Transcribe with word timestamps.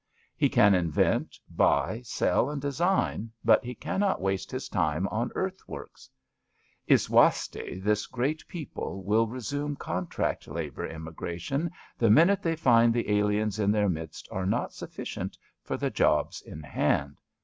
He 0.35 0.49
can 0.49 0.73
invent, 0.73 1.37
buy, 1.47 2.01
sell 2.03 2.49
and 2.49 2.59
design, 2.59 3.29
but 3.45 3.63
he 3.63 3.75
cannot 3.75 4.19
waste 4.19 4.49
his 4.49 4.67
time 4.67 5.07
on 5.09 5.29
earth 5.35 5.59
:works. 5.67 6.09
Iswaste, 6.89 7.83
this 7.83 8.07
great 8.07 8.47
people 8.47 9.03
will 9.03 9.27
resume 9.27 9.75
168 9.75 9.77
ABAFT 9.77 10.15
THE 10.15 10.15
FUNNEL 10.15 10.25
contract 10.25 10.47
labour 10.47 10.87
immigration 10.87 11.71
the 11.99 12.09
minute 12.09 12.41
they 12.41 12.55
find 12.55 12.91
the 12.95 13.11
aliens 13.11 13.59
in 13.59 13.69
their 13.71 13.89
midst 13.89 14.27
are 14.31 14.47
not 14.47 14.73
sufficient 14.73 15.37
for 15.63 15.77
the 15.77 15.91
jobs 15.91 16.41
in 16.41 16.63
hand. 16.63 17.19